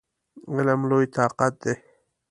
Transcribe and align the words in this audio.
علم 0.53 0.81
لوی 0.89 1.05
طاقت 1.17 1.53
دی! 1.63 1.73